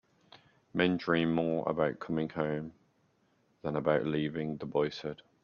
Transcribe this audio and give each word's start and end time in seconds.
"Men 0.73 0.97
dream 0.97 1.31
more 1.31 1.63
about 1.69 1.99
coming 1.99 2.27
home 2.29 2.73
than 3.61 3.75
about 3.75 4.03
leaving," 4.07 4.57
the 4.57 4.65
boy 4.65 4.89
said. 4.89 5.21